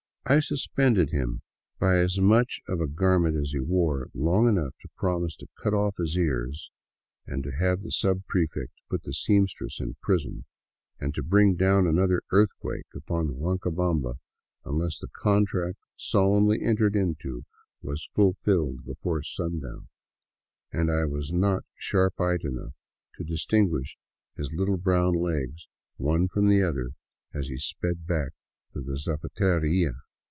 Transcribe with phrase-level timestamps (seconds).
[0.23, 1.41] I suspended him
[1.79, 5.73] by as much of a garment as he wore long enough to promise to cut
[5.73, 6.69] off his ears,
[7.27, 10.45] to have the subprefect put the seamstress in prison,
[10.99, 14.19] and to bring down another earthquake upon Huancabamba
[14.63, 17.43] unless the contract solemnly entered into
[17.81, 19.87] was fulfilled before sundown;
[20.71, 22.73] and I was not sharp eyed enough
[23.15, 23.97] to distinguish
[24.37, 26.91] his little brown legs one from the other
[27.33, 28.33] as he sped back
[28.73, 29.93] to the zapateria.